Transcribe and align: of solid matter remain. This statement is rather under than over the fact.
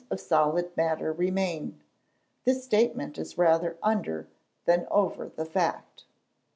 of 0.09 0.19
solid 0.19 0.75
matter 0.75 1.13
remain. 1.13 1.79
This 2.43 2.63
statement 2.63 3.19
is 3.19 3.37
rather 3.37 3.77
under 3.83 4.27
than 4.65 4.87
over 4.89 5.29
the 5.29 5.45
fact. 5.45 6.05